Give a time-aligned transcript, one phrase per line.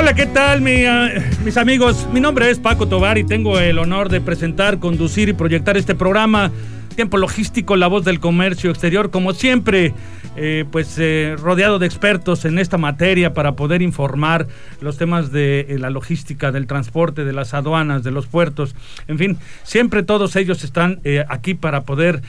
[0.00, 2.08] Hola, ¿qué tal mis amigos?
[2.10, 5.94] Mi nombre es Paco Tobar y tengo el honor de presentar, conducir y proyectar este
[5.94, 6.50] programa
[6.94, 9.94] Tiempo Logístico, la voz del comercio exterior, como siempre,
[10.36, 14.46] eh, pues eh, rodeado de expertos en esta materia para poder informar
[14.80, 18.76] los temas de eh, la logística, del transporte, de las aduanas, de los puertos,
[19.08, 22.22] en fin, siempre todos ellos están aquí para poder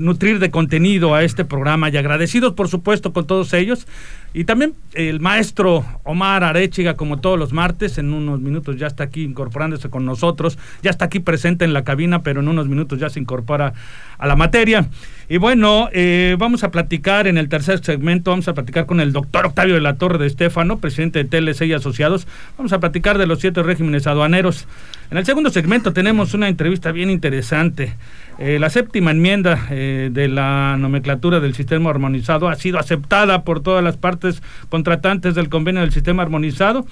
[0.00, 3.86] nutrir de contenido a este programa y agradecidos por supuesto con todos ellos.
[4.32, 9.04] Y también el maestro Omar Arechiga, como todos los martes, en unos minutos ya está
[9.04, 13.00] aquí incorporándose con nosotros, ya está aquí presente en la cabina, pero en unos minutos
[13.00, 13.74] ya se incorpora
[14.18, 14.86] a la materia.
[15.30, 19.12] Y bueno, eh, vamos a platicar en el tercer segmento, vamos a platicar con el
[19.12, 22.26] doctor Octavio de la Torre de Estefano, presidente de TLC y Asociados.
[22.58, 24.66] Vamos a platicar de los siete regímenes aduaneros.
[25.08, 27.94] En el segundo segmento tenemos una entrevista bien interesante.
[28.40, 33.62] Eh, la séptima enmienda eh, de la nomenclatura del sistema armonizado ha sido aceptada por
[33.62, 36.86] todas las partes contratantes del convenio del sistema armonizado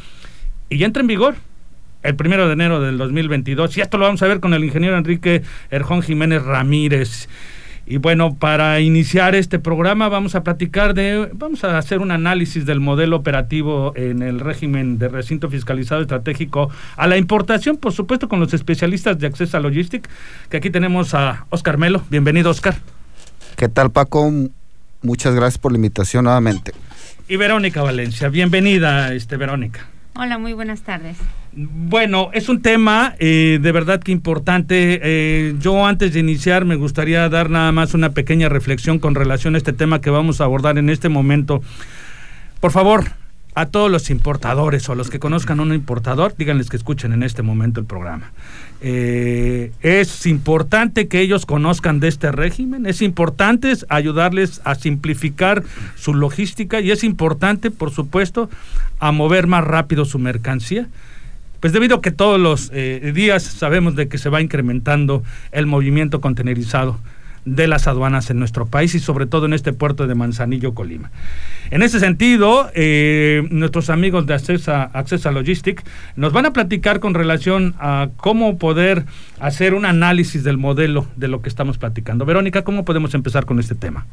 [0.68, 1.34] y ya entra en vigor
[2.02, 3.76] el primero de enero del 2022.
[3.76, 7.28] Y esto lo vamos a ver con el ingeniero Enrique Erjón Jiménez Ramírez.
[7.90, 12.66] Y bueno, para iniciar este programa vamos a platicar de, vamos a hacer un análisis
[12.66, 18.28] del modelo operativo en el régimen de recinto fiscalizado estratégico a la importación, por supuesto,
[18.28, 20.06] con los especialistas de Acceso a Logistic,
[20.50, 22.02] que aquí tenemos a Oscar Melo.
[22.10, 22.76] Bienvenido, Oscar.
[23.56, 24.30] ¿Qué tal, Paco?
[25.00, 26.72] Muchas gracias por la invitación nuevamente.
[27.26, 28.28] Y Verónica Valencia.
[28.28, 29.86] Bienvenida, este, Verónica.
[30.14, 31.16] Hola, muy buenas tardes.
[31.52, 35.00] Bueno, es un tema eh, de verdad que importante.
[35.02, 39.54] Eh, yo antes de iniciar me gustaría dar nada más una pequeña reflexión con relación
[39.54, 41.62] a este tema que vamos a abordar en este momento.
[42.60, 43.04] Por favor,
[43.54, 47.12] a todos los importadores o a los que conozcan a un importador, díganles que escuchen
[47.12, 48.30] en este momento el programa.
[48.80, 55.64] Eh, es importante que ellos conozcan de este régimen, es importante ayudarles a simplificar
[55.96, 58.48] su logística y es importante, por supuesto,
[59.00, 60.86] a mover más rápido su mercancía
[61.60, 65.66] pues debido a que todos los eh, días sabemos de que se va incrementando el
[65.66, 66.98] movimiento contenerizado
[67.44, 71.10] de las aduanas en nuestro país y sobre todo en este puerto de Manzanillo, Colima.
[71.70, 75.82] En ese sentido, eh, nuestros amigos de Accesa, Accesa Logistic
[76.16, 79.04] nos van a platicar con relación a cómo poder
[79.40, 82.24] hacer un análisis del modelo de lo que estamos platicando.
[82.24, 84.06] Verónica, ¿cómo podemos empezar con este tema?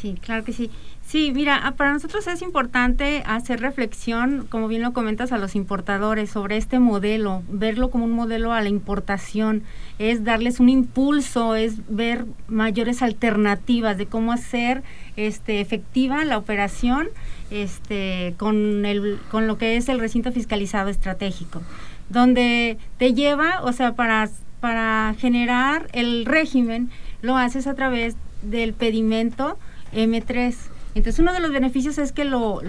[0.00, 0.70] Sí, claro que sí.
[1.04, 5.56] Sí, mira, ah, para nosotros es importante hacer reflexión, como bien lo comentas, a los
[5.56, 9.62] importadores sobre este modelo, verlo como un modelo a la importación,
[9.98, 14.82] es darles un impulso, es ver mayores alternativas de cómo hacer
[15.16, 17.08] este, efectiva la operación
[17.50, 21.62] este, con, el, con lo que es el recinto fiscalizado estratégico,
[22.10, 24.28] donde te lleva, o sea, para,
[24.60, 26.90] para generar el régimen,
[27.22, 29.58] lo haces a través del pedimento
[29.92, 30.54] M3
[30.98, 32.60] entonces uno de los beneficios es que lo,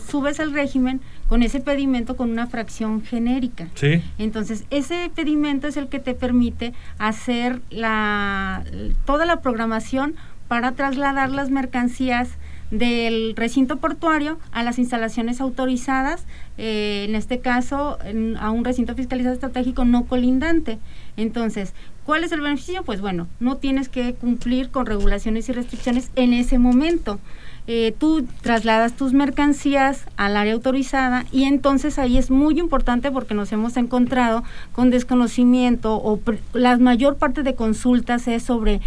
[0.00, 3.68] subes al régimen con ese pedimento con una fracción genérica.
[3.74, 4.02] Sí.
[4.18, 8.64] Entonces ese pedimento es el que te permite hacer la,
[9.06, 10.14] toda la programación
[10.46, 12.28] para trasladar las mercancías
[12.70, 16.24] del recinto portuario a las instalaciones autorizadas,
[16.58, 17.98] eh, en este caso
[18.38, 20.78] a un recinto fiscalizado estratégico no colindante.
[21.16, 21.72] Entonces,
[22.10, 22.82] ¿cuál es el beneficio?
[22.82, 27.20] Pues bueno, no tienes que cumplir con regulaciones y restricciones en ese momento.
[27.68, 33.34] Eh, tú trasladas tus mercancías al área autorizada y entonces ahí es muy importante porque
[33.34, 36.18] nos hemos encontrado con desconocimiento o
[36.52, 38.80] la mayor parte de consultas es sobre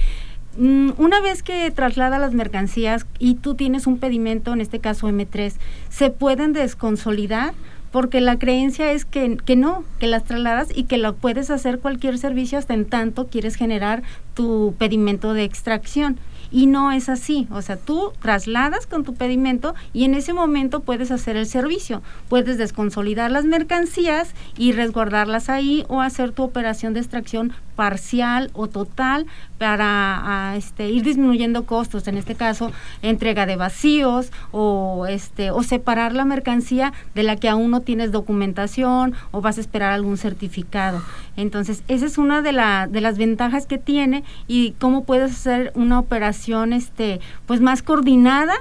[0.58, 5.08] mm, una vez que traslada las mercancías y tú tienes un pedimento, en este caso
[5.08, 5.54] M3,
[5.88, 7.54] ¿se pueden desconsolidar?
[7.94, 11.78] Porque la creencia es que, que, no, que las trasladas y que lo puedes hacer
[11.78, 14.02] cualquier servicio hasta en tanto quieres generar
[14.34, 16.18] tu pedimento de extracción
[16.54, 17.48] y no es así.
[17.52, 22.02] O sea, tú trasladas con tu pedimento y en ese momento puedes hacer el servicio.
[22.30, 28.68] Puedes desconsolidar las mercancías y resguardarlas ahí o hacer tu operación de extracción parcial o
[28.68, 29.26] total
[29.58, 32.72] para este, ir disminuyendo costos, en este caso
[33.02, 38.12] entrega de vacíos o, este, o separar la mercancía de la que aún no tienes
[38.12, 41.02] documentación o vas a esperar algún certificado.
[41.38, 45.72] Entonces, esa es una de, la, de las ventajas que tiene y cómo puedes hacer
[45.76, 48.54] una operación este, pues más coordinada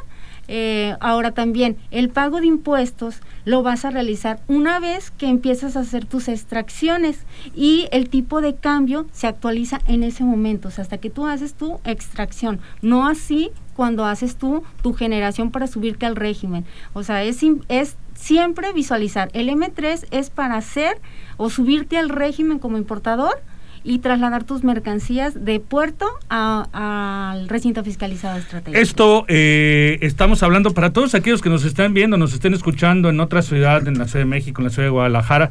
[0.49, 5.77] Eh, ahora también, el pago de impuestos lo vas a realizar una vez que empiezas
[5.77, 7.19] a hacer tus extracciones
[7.55, 11.27] y el tipo de cambio se actualiza en ese momento, o sea, hasta que tú
[11.27, 16.65] haces tu extracción, no así cuando haces tú tu generación para subirte al régimen.
[16.93, 19.31] O sea, es, es siempre visualizar.
[19.33, 21.01] El M3 es para hacer
[21.37, 23.43] o subirte al régimen como importador
[23.85, 28.81] y trasladar tus mercancías de puerto al recinto fiscalizado estratégico.
[28.81, 33.21] Esto eh, estamos hablando para todos aquellos que nos están viendo, nos estén escuchando en
[33.21, 35.51] otra ciudad, en la Ciudad de México, en la Ciudad de Guadalajara.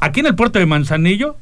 [0.00, 1.36] Aquí en el puerto de Manzanillo,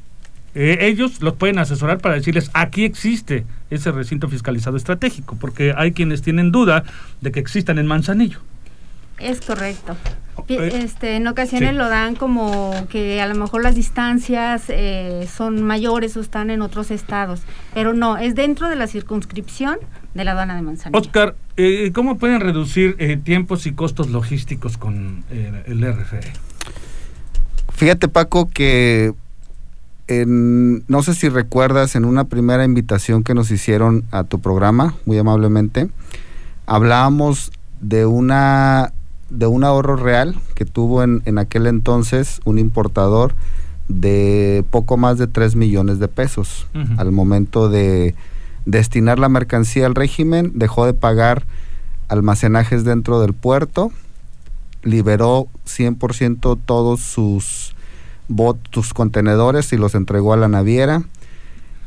[0.55, 5.91] eh, ellos los pueden asesorar para decirles aquí existe ese recinto fiscalizado estratégico, porque hay
[5.91, 6.83] quienes tienen duda
[7.21, 8.39] de que existan en Manzanillo.
[9.19, 9.95] Es correcto.
[10.47, 15.61] Eh, este, en ocasiones lo dan como que a lo mejor las distancias eh, son
[15.63, 17.41] mayores o están en otros estados,
[17.73, 19.77] pero no, es dentro de la circunscripción
[20.13, 20.99] de la aduana de Manzanillo.
[20.99, 26.21] Oscar, eh, ¿cómo pueden reducir tiempos y costos logísticos con el RFE?
[27.73, 29.13] Fíjate Paco que
[30.25, 35.19] no sé si recuerdas en una primera invitación que nos hicieron a tu programa, muy
[35.19, 35.89] amablemente,
[36.65, 38.91] hablábamos de una
[39.29, 43.33] de un ahorro real que tuvo en, en aquel entonces un importador
[43.89, 46.67] de poco más de 3 millones de pesos.
[46.97, 48.15] Al momento de
[48.65, 51.45] destinar la mercancía al régimen, dejó de pagar
[52.07, 53.91] almacenajes dentro del puerto,
[54.83, 57.75] liberó 100% todos sus,
[58.71, 61.01] sus contenedores y los entregó a la naviera.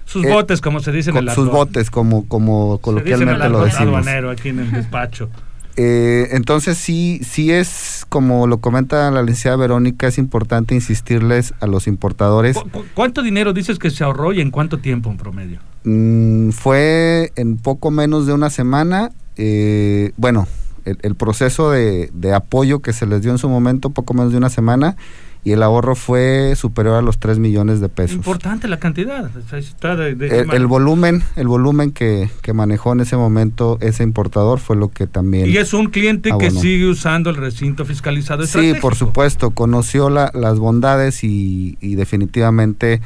[0.04, 4.06] Sus botes, como se dice en el Sus botes, como, como coloquialmente lo decimos.
[4.06, 5.30] aquí en el despacho.
[5.76, 11.66] Eh, entonces sí, sí es, como lo comenta la licenciada Verónica, es importante insistirles a
[11.66, 12.56] los importadores.
[12.94, 15.60] cuánto dinero dices que se ahorró y en cuánto tiempo en promedio?
[15.84, 19.10] Mm, fue en poco menos de una semana.
[19.36, 20.46] Eh, bueno,
[20.84, 24.38] el, proceso de, de, apoyo que se les dio en su momento, poco menos de
[24.38, 24.96] una semana,
[25.44, 28.16] y el ahorro fue superior a los 3 millones de pesos.
[28.16, 29.28] Importante la cantidad.
[29.50, 35.48] el, volumen, el volumen que, manejó en ese momento ese importador fue lo que también.
[35.48, 38.46] Y es un cliente que sigue usando el recinto fiscalizado.
[38.46, 43.00] Sí, por supuesto, conoció las bondades y, definitivamente,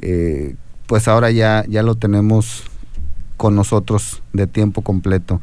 [0.00, 0.56] eh,
[0.86, 2.64] pues ahora ya, ya lo tenemos
[3.36, 5.40] con nosotros de tiempo completo.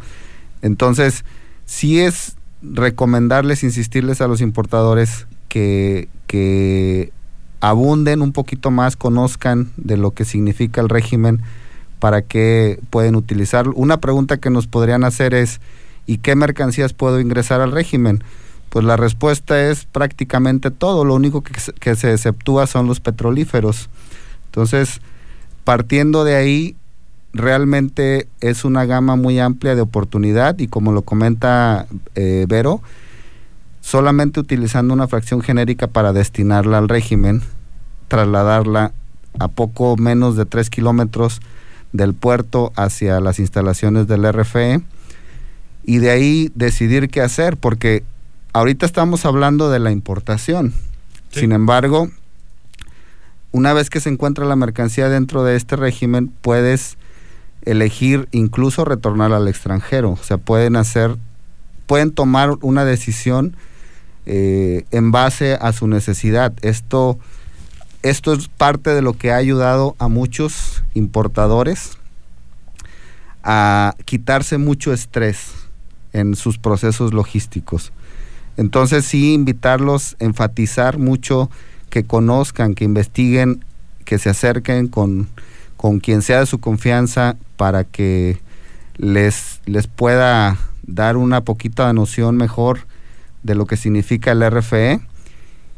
[0.62, 1.24] Entonces,
[1.66, 7.12] sí es recomendarles, insistirles a los importadores que,
[7.60, 11.42] abunden un poquito más, conozcan de lo que significa el régimen
[12.00, 13.74] para que pueden utilizarlo.
[13.76, 15.62] Una pregunta que nos podrían hacer es,
[16.06, 18.22] ¿y qué mercancías puedo ingresar al régimen?
[18.70, 23.90] Pues la respuesta es prácticamente todo, lo único que, que se exceptúa son los petrolíferos.
[24.48, 25.00] Entonces,
[25.64, 26.76] partiendo de ahí,
[27.32, 32.82] realmente es una gama muy amplia de oportunidad y como lo comenta eh, Vero,
[33.84, 37.42] solamente utilizando una fracción genérica para destinarla al régimen,
[38.08, 38.94] trasladarla
[39.38, 41.42] a poco menos de 3 kilómetros
[41.92, 44.82] del puerto hacia las instalaciones del RFE
[45.84, 48.04] y de ahí decidir qué hacer, porque
[48.54, 50.74] ahorita estamos hablando de la importación.
[51.32, 52.10] Sin embargo,
[53.52, 56.98] una vez que se encuentra la mercancía dentro de este régimen, puedes
[57.64, 60.12] elegir incluso retornar al extranjero.
[60.12, 61.18] O sea, pueden hacer,
[61.86, 63.58] pueden tomar una decisión
[64.26, 66.54] eh, en base a su necesidad.
[66.62, 67.18] Esto,
[68.02, 71.98] esto es parte de lo que ha ayudado a muchos importadores
[73.44, 75.52] a quitarse mucho estrés
[76.14, 77.92] en sus procesos logísticos.
[78.56, 81.50] Entonces sí invitarlos, enfatizar mucho
[81.90, 83.66] que conozcan, que investiguen,
[84.06, 85.28] que se acerquen con,
[85.76, 88.40] con quien sea de su confianza para que
[88.96, 92.86] les, les pueda dar una poquita de noción mejor
[93.44, 95.02] de lo que significa el RFE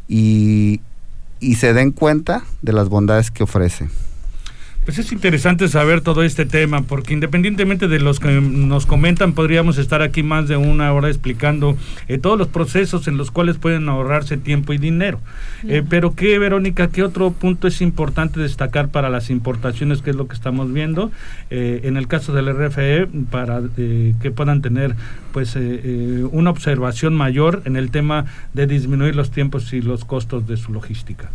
[0.08, 0.82] y,
[1.40, 3.90] y se den cuenta de las bondades que ofrece.
[4.86, 9.80] Pues es interesante saber todo este tema, porque independientemente de los que nos comentan, podríamos
[9.80, 11.76] estar aquí más de una hora explicando
[12.08, 15.20] eh, todos los procesos en los cuales pueden ahorrarse tiempo y dinero.
[15.68, 20.16] Eh, pero qué, Verónica, qué otro punto es importante destacar para las importaciones, que es
[20.16, 21.12] lo que estamos viendo,
[21.50, 24.96] eh, en el caso del RFE, para que puedan tener
[25.34, 25.58] pues
[26.32, 30.72] una observación mayor en el tema de disminuir los tiempos y los costos de su
[30.72, 31.32] logística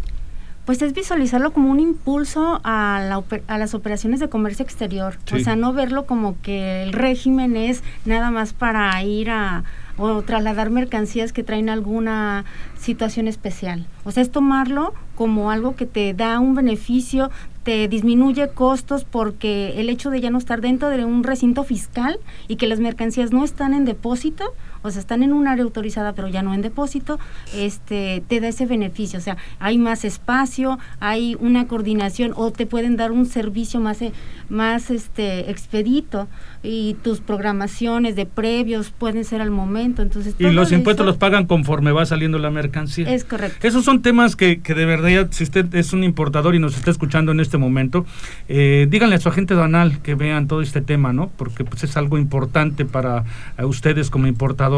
[0.70, 3.04] pues es visualizarlo como un impulso a,
[3.48, 5.16] las operaciones de comercio exterior.
[5.34, 9.64] O sea, no verlo como que el régimen es nada más para ir a
[9.96, 12.44] o trasladar mercancías que traen alguna
[12.78, 13.84] situación especial.
[14.04, 17.32] O sea, es tomarlo como algo que te da un beneficio,
[17.64, 22.20] te disminuye costos porque el hecho de ya no estar dentro de un recinto fiscal
[22.46, 26.12] y que las mercancías no están en depósito, o sea, están en un área autorizada
[26.14, 27.18] pero ya no en depósito,
[27.54, 32.66] este, te da ese beneficio, o sea, hay más espacio, hay una coordinación o te
[32.66, 34.12] pueden dar un servicio más, eh,
[34.48, 36.28] más este, expedito
[36.62, 40.34] y tus programaciones de previos pueden ser al momento, entonces...
[40.38, 43.12] Y los impuestos los pagan conforme va saliendo la mercancía.
[43.12, 43.66] Es correcto.
[43.66, 46.90] Esos son temas que, que de verdad, si usted es un importador y nos está
[46.90, 48.04] escuchando en este momento,
[48.48, 51.30] eh, díganle a su agente aduanal que vean todo este tema, ¿no?
[51.36, 53.24] Porque pues es algo importante para
[53.62, 54.69] ustedes como importadores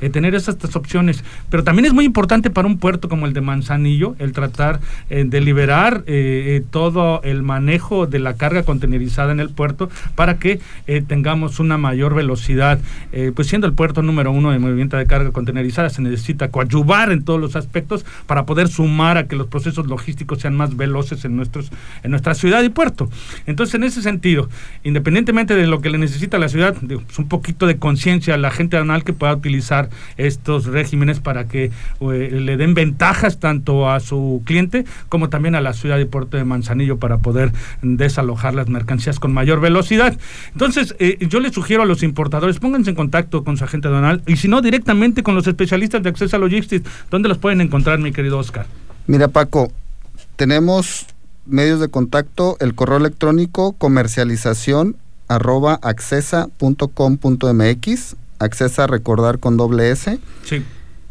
[0.00, 1.24] eh, tener esas, estas opciones.
[1.50, 5.40] Pero también es muy importante para un puerto como el de Manzanillo el tratar de
[5.40, 6.04] liberar
[6.70, 10.60] todo el manejo de la carga contenerizada en el puerto para que
[11.06, 12.78] tengamos una mayor velocidad.
[13.34, 17.24] pues siendo el puerto número uno de movimiento de carga contenerizada, se necesita coadyuvar en
[17.24, 21.36] todos los aspectos para poder sumar a que los procesos logísticos sean más veloces en,
[21.36, 21.70] nuestros,
[22.02, 23.08] en nuestra ciudad y puerto.
[23.46, 24.48] Entonces, en ese sentido,
[24.82, 28.50] independientemente de lo que le necesita la ciudad, pues un poquito de conciencia a la
[28.50, 34.00] gente anual que pueda utilizar estos regímenes para que eh, le den ventajas tanto a
[34.00, 38.68] su cliente como también a la ciudad y puerto de Manzanillo para poder desalojar las
[38.68, 40.18] mercancías con mayor velocidad.
[40.52, 44.22] Entonces, eh, yo les sugiero a los importadores, pónganse en contacto con su agente aduanal
[44.26, 46.88] y si no, directamente con los especialistas de acceso a logistics.
[47.10, 48.66] ¿Dónde los pueden encontrar, mi querido Oscar?
[49.06, 49.70] Mira, Paco,
[50.36, 51.06] tenemos
[51.46, 54.96] medios de contacto, el correo electrónico comercialización
[55.28, 60.18] arroba accesa.com.mx, accesa recordar con doble S.
[60.44, 60.62] Sí.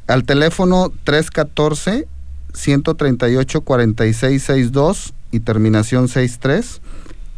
[0.08, 2.08] Al teléfono 314
[2.54, 6.82] 138 4662 y terminación 63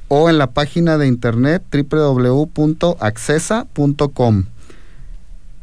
[0.07, 4.43] o en la página de internet www.accesa.com.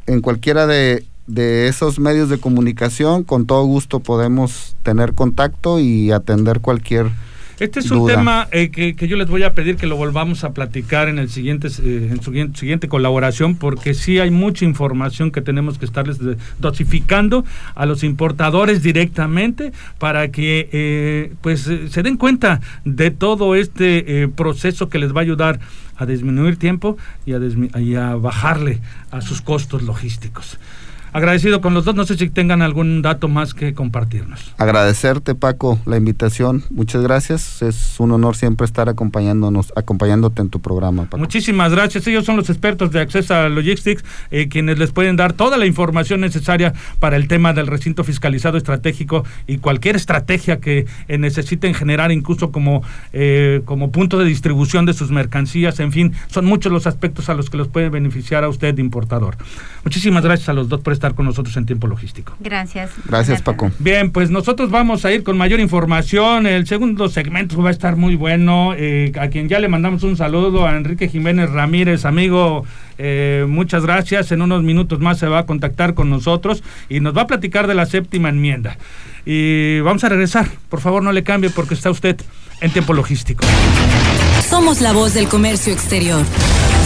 [0.07, 6.11] En cualquiera de de esos medios de comunicación, con todo gusto podemos tener contacto y
[6.11, 7.11] atender cualquier
[7.59, 10.53] este es un tema eh, que, yo les voy a pedir que lo volvamos a
[10.53, 15.41] platicar en el siguiente eh, en su siguiente colaboración porque sí hay mucha información que
[15.41, 16.19] tenemos que estarles
[16.59, 17.45] dosificando
[17.75, 24.89] a los importadores directamente para que eh, pues se den cuenta de todo este proceso
[24.89, 25.61] que les va a ayudar
[25.97, 27.41] a disminuir tiempo y a,
[27.79, 28.81] y a bajarle
[29.11, 30.59] a sus costos logísticos
[31.13, 31.95] agradecido con los dos.
[31.95, 34.53] No sé si tengan algún dato más que compartirnos.
[34.59, 36.65] Agradecerte, Paco, la invitación.
[36.71, 37.63] Muchas gracias.
[37.63, 41.19] Es un honor siempre estar acompañándonos, acompañándote en tu programa, Paco.
[41.19, 42.07] Muchísimas gracias.
[42.07, 45.67] Ellos son los expertos de Acceso a Logistics, eh, quienes les pueden dar toda la
[45.67, 51.75] información necesaria para el tema del recinto fiscalizado estratégico y cualquier estrategia que eh, necesiten
[51.75, 55.81] generar, incluso como, eh, como punto de distribución de sus mercancías.
[55.81, 59.37] En fin, son muchos los aspectos a los que los puede beneficiar a usted, importador.
[59.85, 62.35] Muchísimas gracias a los dos por estar con nosotros en tiempo logístico.
[62.39, 62.93] Gracias.
[63.07, 63.73] Gracias, Paco.
[63.81, 66.47] Bien, pues nosotros vamos a ir con mayor información.
[66.47, 68.73] El segundo segmento va a estar muy bueno.
[68.77, 72.65] Eh, a quien ya le mandamos un saludo a Enrique Jiménez Ramírez, amigo.
[72.99, 74.31] Eh, muchas gracias.
[74.31, 77.67] En unos minutos más se va a contactar con nosotros y nos va a platicar
[77.67, 78.77] de la séptima enmienda.
[79.27, 80.49] Y vamos a regresar.
[80.69, 82.17] Por favor, no le cambie porque está usted
[82.61, 83.45] en tiempo logístico.
[84.49, 86.25] Somos la voz del comercio exterior.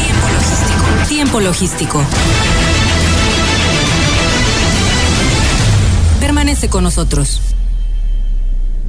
[0.03, 1.09] Tiempo logístico.
[1.09, 2.56] Tiempo logístico.
[6.71, 7.41] Con nosotros.